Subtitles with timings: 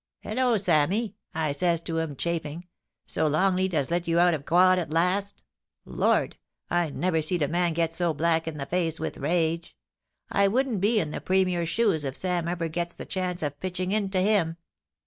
[0.23, 1.13] "Hallo, Sammy!"
[1.45, 2.65] I ses to him, chaffing,"
[3.05, 5.43] so Longleat has let you out of quod at last!
[5.85, 6.37] Lord!
[6.71, 9.75] I never seed a man get so black in the face with rage.
[10.31, 13.91] I wouldn't be in the Premier's shoes if Sam ever gets the chance of pitching
[13.91, 14.57] into him.